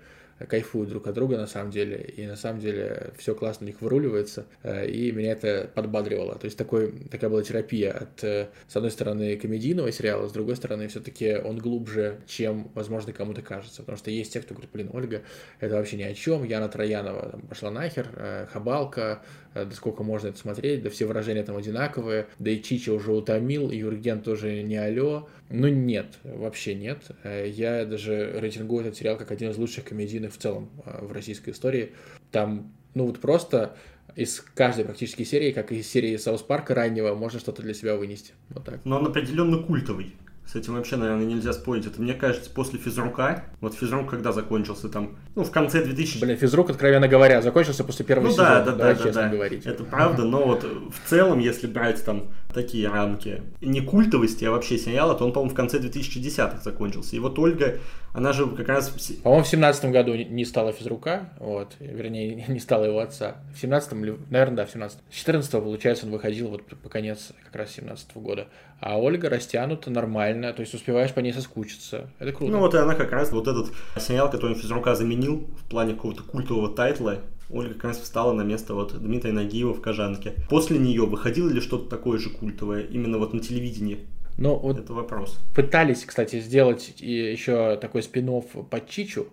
[0.47, 3.81] кайфуют друг от друга на самом деле, и на самом деле все классно у них
[3.81, 6.35] выруливается, и меня это подбадривало.
[6.35, 10.87] То есть такой, такая была терапия от, с одной стороны, комедийного сериала, с другой стороны,
[10.87, 13.81] все-таки он глубже, чем, возможно, кому-то кажется.
[13.81, 15.23] Потому что есть те, кто говорит, блин, Ольга,
[15.59, 19.21] это вообще ни о чем, Яна Троянова там, пошла нахер, Хабалка,
[19.53, 23.69] да сколько можно это смотреть, да все выражения там одинаковые, да и Чича уже утомил,
[23.71, 25.27] и Юрген тоже не алё.
[25.49, 27.03] Ну нет, вообще нет.
[27.23, 31.11] Э, я даже рейтингую этот сериал как один из лучших комедийных в целом э, в
[31.11, 31.93] российской истории.
[32.31, 33.75] Там, ну вот просто
[34.15, 37.95] из каждой практически серии, как и из серии Саус Парка раннего, можно что-то для себя
[37.95, 38.33] вынести.
[38.49, 38.79] Вот так.
[38.85, 40.15] Но он определенно культовый.
[40.51, 41.85] С этим вообще, наверное, нельзя спорить.
[41.85, 43.43] Это, мне кажется, после физрука.
[43.61, 45.15] Вот физрук когда закончился там?
[45.35, 46.21] Ну, в конце 2000...
[46.21, 48.49] Блин, физрук, откровенно говоря, закончился после первого ну, сезона.
[48.49, 49.29] Да, да, Давай да, честно да.
[49.29, 49.67] говорить.
[49.67, 54.79] Это правда, но вот в целом, если брать там такие рамки не культовости, а вообще
[54.79, 57.15] сериала, то он, по-моему, в конце 2010-х закончился.
[57.15, 57.77] И вот Ольга,
[58.11, 58.89] она же как раз...
[59.23, 63.35] По-моему, в 17 году не стала физрука, вот, вернее, не стала его отца.
[63.53, 67.71] В 17-м, наверное, да, в 17 14 получается, он выходил вот по конец как раз
[67.71, 68.47] 17 -го года.
[68.79, 72.09] А Ольга растянута нормально, то есть успеваешь по ней соскучиться.
[72.19, 72.51] Это круто.
[72.51, 76.23] Ну вот и она как раз вот этот сериал, который физрука заменил в плане какого-то
[76.23, 77.19] культового тайтла,
[77.51, 80.33] Ольга как раз встала на место вот Дмитрия Нагиева в «Кожанке».
[80.49, 84.05] После нее выходило ли что-то такое же культовое именно вот на телевидении?
[84.37, 85.37] Ну, вот это вопрос.
[85.53, 89.27] Пытались, кстати, сделать еще такой спин под Чичу,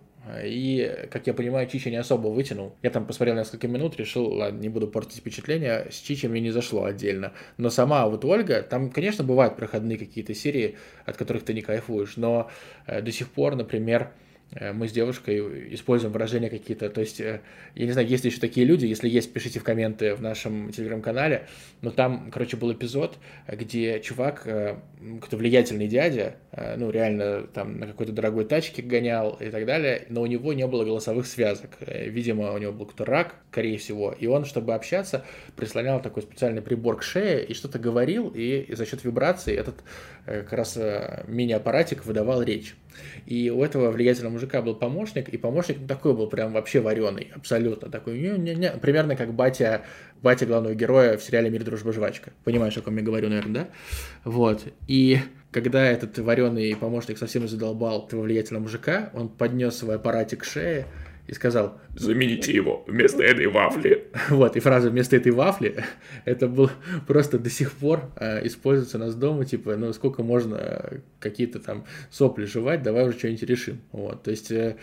[0.45, 2.75] и, как я понимаю, Чича не особо вытянул.
[2.83, 6.51] Я там посмотрел несколько минут, решил, ладно, не буду портить впечатление, с Чичем мне не
[6.51, 7.33] зашло отдельно.
[7.57, 12.17] Но сама вот Ольга, там, конечно, бывают проходные какие-то серии, от которых ты не кайфуешь,
[12.17, 12.51] но
[12.87, 14.11] э, до сих пор, например,
[14.73, 17.41] мы с девушкой используем выражения какие-то, то есть, э,
[17.75, 20.71] я не знаю, есть ли еще такие люди, если есть, пишите в комменты в нашем
[20.71, 21.47] телеграм-канале,
[21.83, 24.77] но там, короче, был эпизод, где чувак, э,
[25.21, 26.37] кто влиятельный дядя,
[26.77, 30.67] ну, реально там на какой-то дорогой тачке гонял и так далее, но у него не
[30.67, 35.25] было голосовых связок, видимо, у него был какой-то рак, скорее всего, и он, чтобы общаться,
[35.55, 39.77] прислонял такой специальный прибор к шее и что-то говорил, и за счет вибрации этот
[40.25, 40.79] как раз
[41.27, 42.75] мини-аппаратик выдавал речь.
[43.27, 47.91] И у этого влиятельного мужика был помощник, и помощник такой был прям вообще вареный, абсолютно
[47.91, 49.83] такой, не, не, не, примерно как батя,
[50.23, 52.33] батя главного героя в сериале «Мир, дружба, жвачка».
[52.45, 53.69] Понимаешь, о ком я говорю, наверное, да?
[54.25, 54.65] Вот.
[54.87, 55.19] И
[55.51, 60.87] когда этот вареный помощник совсем задолбал этого влиятельного мужика, он поднес свой аппаратик к шее,
[61.27, 64.09] и сказал «Замените его вместо этой вафли».
[64.31, 65.85] Вот, и фраза «вместо этой вафли»
[66.25, 66.71] это был
[67.07, 71.85] просто до сих пор э, используется у нас дома, типа, ну, сколько можно какие-то там
[72.11, 73.81] сопли жевать, давай уже что-нибудь решим.
[73.93, 74.51] Вот, то есть...
[74.51, 74.77] Э,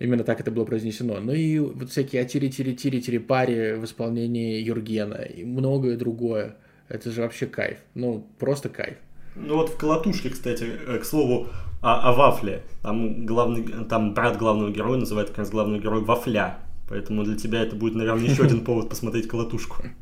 [0.00, 1.20] Именно так это было произнесено.
[1.20, 6.56] Ну и вот всякие атири-тири-тири-тири-пари в исполнении Юргена и многое другое.
[6.88, 7.76] Это же вообще кайф.
[7.94, 8.96] Ну, просто кайф.
[9.36, 11.48] Ну вот в «Колотушке», кстати, э, к слову,
[11.80, 12.62] о, о вафле.
[12.82, 16.58] Там, главный, там брат главного героя называет как раз главного героя Вафля.
[16.88, 19.82] Поэтому для тебя это будет, наверное, еще один повод посмотреть «Колотушку».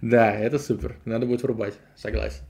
[0.00, 0.96] Да, это супер.
[1.04, 2.42] Надо будет врубать, согласен.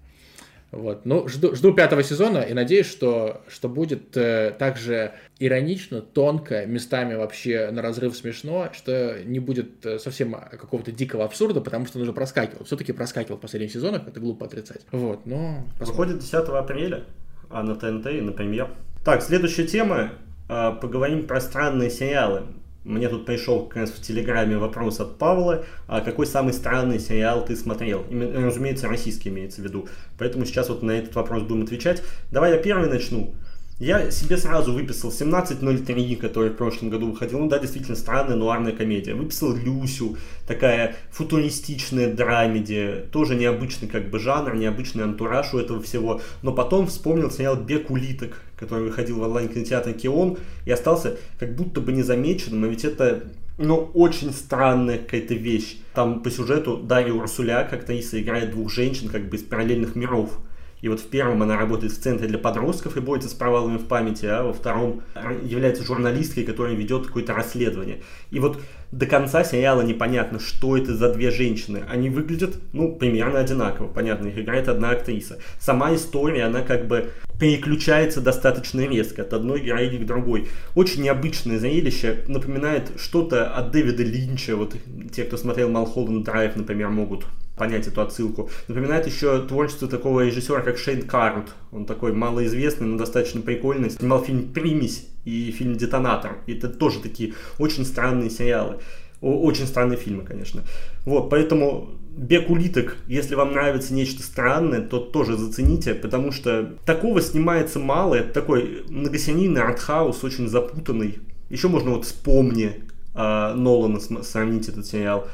[0.71, 1.07] Вот.
[1.07, 7.15] Ну, жду, жду пятого сезона и надеюсь, что, что будет э, также иронично, тонко, местами
[7.15, 12.03] вообще на разрыв смешно, что не будет э, совсем какого-то дикого абсурда, потому что он
[12.03, 12.65] уже проскакивал.
[12.65, 14.83] Все-таки проскакивал в последних сезонах, это глупо отрицать.
[14.91, 15.65] Вот, но...
[15.79, 16.15] Посмотрим.
[16.15, 17.05] Выходит 10 апреля,
[17.51, 18.69] а на ТНТ и например.
[19.05, 20.11] Так, следующая тема.
[20.49, 22.43] Э, поговорим про странные сериалы.
[22.85, 27.45] Мне тут пришел как раз в Телеграме вопрос от Павла, а какой самый странный сериал
[27.45, 28.05] ты смотрел?
[28.09, 29.89] Именно, разумеется, российский имеется в виду.
[30.19, 32.03] Поэтому сейчас вот на этот вопрос будем отвечать.
[32.31, 33.35] Давай я первый начну.
[33.79, 37.41] Я себе сразу выписал 17.03, который в прошлом году выходил.
[37.41, 39.13] Ну да, действительно, странная нуарная комедия.
[39.15, 43.05] Выписал Люсю, такая футуристичная драмеди.
[43.13, 46.23] Тоже необычный как бы жанр, необычный антураж у этого всего.
[46.41, 51.83] Но потом вспомнил сериал «Бег улиток», который выходил в онлайн-кинотеатре «Кион» и остался как будто
[51.83, 52.65] бы незамеченным.
[52.65, 53.25] А ведь это
[53.59, 55.77] ну, очень странная какая-то вещь.
[55.93, 60.39] Там по сюжету Дарья Урсуля, как Таиса, играет двух женщин как бы из параллельных миров.
[60.83, 63.87] И вот в первом она работает в центре для подростков и борется с провалами в
[63.87, 65.03] памяти, а во втором
[65.43, 68.03] является журналисткой, которая ведет какое-то расследование.
[68.31, 68.61] И вот
[68.93, 71.83] до конца сериала непонятно, что это за две женщины.
[71.89, 73.89] Они выглядят, ну, примерно одинаково.
[73.89, 75.39] Понятно, их играет одна актриса.
[75.59, 77.11] Сама история, она как бы
[77.41, 80.49] переключается достаточно резко от одной героини к другой.
[80.75, 84.57] Очень необычное зрелище, напоминает что-то от Дэвида Линча.
[84.57, 84.77] Вот
[85.13, 87.27] те, кто смотрел Малхолланд Драйв, например, могут
[87.57, 88.51] понять эту отсылку.
[88.69, 91.55] Напоминает еще творчество такого режиссера, как Шейн Карнт.
[91.73, 93.91] Он такой малоизвестный, но достаточно прикольный.
[93.91, 96.39] Снимал фильм «Примесь» и фильм «Детонатор».
[96.47, 98.79] И это тоже такие очень странные сериалы.
[99.23, 100.63] Очень странные фильмы, конечно.
[101.07, 107.21] Вот, поэтому «Бег улиток», если вам нравится нечто странное, то тоже зацените, потому что такого
[107.21, 108.15] снимается мало.
[108.15, 111.19] Это такой многосерийный артхаус, очень запутанный.
[111.49, 115.27] Еще можно вот вспомни э, Нолана сравнить этот сериал.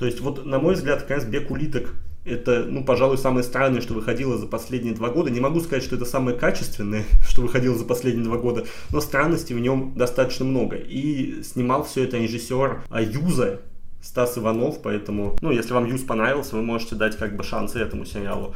[0.00, 3.82] То есть вот, на мой взгляд, как раз «Бег улиток» это, ну, пожалуй, самое странное,
[3.82, 5.30] что выходило за последние два года.
[5.30, 9.54] Не могу сказать, что это самое качественное, что выходило за последние два года, но странностей
[9.54, 10.76] в нем достаточно много.
[10.76, 13.60] И снимал все это режиссер Аюза,
[14.02, 18.06] Стас Иванов, поэтому, ну, если вам Юз понравился, вы можете дать как бы шансы этому
[18.06, 18.54] сериалу.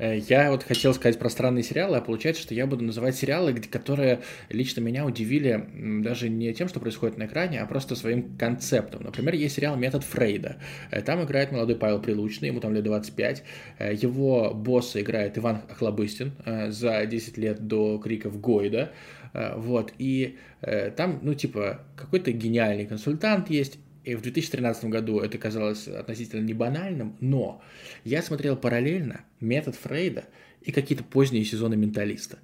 [0.00, 3.52] Э, я вот хотел сказать про странные сериалы, а получается, что я буду называть сериалы,
[3.54, 5.68] которые лично меня удивили
[6.02, 9.02] даже не тем, что происходит на экране, а просто своим концептом.
[9.04, 10.56] Например, есть сериал «Метод Фрейда».
[10.90, 13.42] Э, там играет молодой Павел Прилучный, ему там лет 25.
[13.78, 16.32] Э, его босса играет Иван Хлобыстин
[16.68, 18.92] за 10 лет до криков Гойда.
[19.32, 20.38] Вот, и
[20.96, 23.78] там, ну, типа, какой-то гениальный консультант есть,
[24.10, 27.62] и в 2013 году это казалось относительно не банальным, но
[28.04, 30.24] я смотрел параллельно метод Фрейда
[30.62, 32.40] и какие-то поздние сезоны менталиста.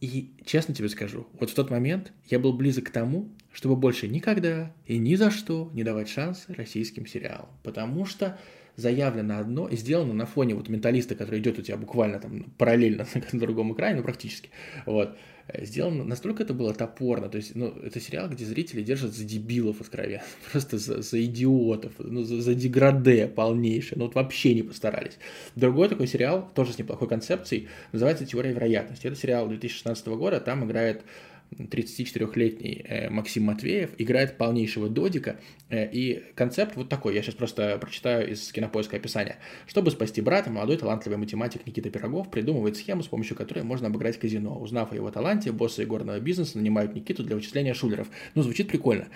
[0.00, 4.08] И честно тебе скажу, вот в тот момент я был близок к тому, чтобы больше
[4.08, 7.48] никогда и ни за что не давать шансы российским сериалам.
[7.62, 8.36] Потому что
[8.78, 13.06] заявлено одно и сделано на фоне вот менталиста, который идет у тебя буквально там параллельно
[13.32, 14.50] на другом экране, ну практически.
[14.86, 15.18] Вот.
[15.48, 19.24] Э, сделано настолько это было топорно, то есть, ну, это сериал, где зрители держат за
[19.24, 24.62] дебилов откровенно, просто за, за идиотов, ну, за, за деграде полнейшее, ну, вот вообще не
[24.62, 25.18] постарались.
[25.56, 29.08] Другой такой сериал, тоже с неплохой концепцией, называется «Теория вероятности».
[29.08, 31.02] Это сериал 2016 года, там играет
[31.50, 37.78] 34-летний э, Максим Матвеев играет полнейшего додика, э, и концепт вот такой, я сейчас просто
[37.78, 39.38] прочитаю из кинопоиска описания.
[39.66, 44.18] Чтобы спасти брата, молодой талантливый математик Никита Пирогов придумывает схему, с помощью которой можно обыграть
[44.18, 44.58] казино.
[44.58, 48.08] Узнав о его таланте, боссы игорного бизнеса нанимают Никиту для вычисления шулеров.
[48.34, 49.08] Ну, звучит прикольно,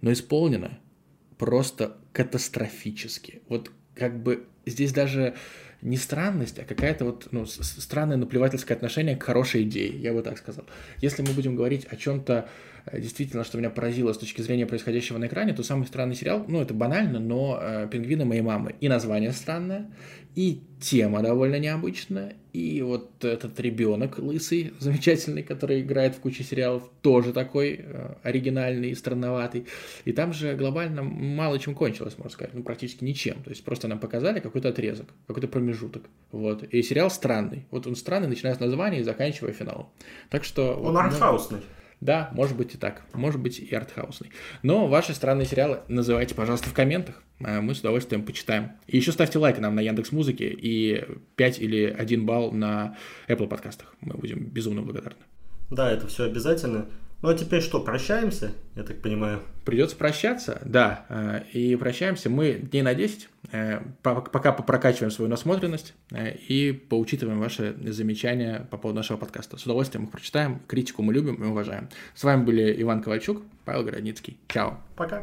[0.00, 0.78] но исполнено
[1.38, 3.42] просто катастрофически.
[3.48, 5.34] Вот как бы здесь даже
[5.82, 10.38] не странность, а какая-то вот ну, странное наплевательское отношение к хорошей идее, я бы так
[10.38, 10.64] сказал.
[10.98, 12.48] Если мы будем говорить о чем-то
[12.92, 16.60] действительно, что меня поразило с точки зрения происходящего на экране, то самый странный сериал, ну
[16.60, 18.74] это банально, но э, «Пингвины моей мамы».
[18.80, 19.90] И название странное,
[20.34, 26.90] и тема довольно необычная, и вот этот ребенок лысый, замечательный, который играет в куче сериалов,
[27.02, 29.66] тоже такой э, оригинальный и странноватый.
[30.04, 33.42] И там же глобально мало чем кончилось, можно сказать, ну практически ничем.
[33.42, 36.04] То есть просто нам показали какой-то отрезок, какой-то промежуток.
[36.30, 36.64] Вот.
[36.64, 37.66] И сериал странный.
[37.70, 39.88] Вот он странный, начиная с названия и заканчивая финалом.
[40.30, 40.74] Так что...
[40.74, 41.50] Он вот.
[41.50, 41.58] Ну,
[42.02, 44.32] да, может быть и так, может быть и артхаусный.
[44.62, 48.72] Но ваши странные сериалы называйте, пожалуйста, в комментах, а мы с удовольствием почитаем.
[48.88, 51.04] И еще ставьте лайк нам на Яндекс Музыке и
[51.36, 52.96] 5 или 1 балл на
[53.28, 53.94] Apple подкастах.
[54.00, 55.22] Мы будем безумно благодарны.
[55.70, 56.86] Да, это все обязательно.
[57.22, 59.42] Ну а теперь что, прощаемся, я так понимаю?
[59.64, 61.06] Придется прощаться, да.
[61.08, 67.38] Э, и прощаемся мы дней на 10, э, пока попрокачиваем свою насмотренность э, и поучитываем
[67.38, 69.56] ваши замечания по поводу нашего подкаста.
[69.56, 71.88] С удовольствием их прочитаем, критику мы любим и уважаем.
[72.16, 74.36] С вами были Иван Ковальчук, Павел Городницкий.
[74.48, 74.80] Чао.
[74.96, 75.22] Пока.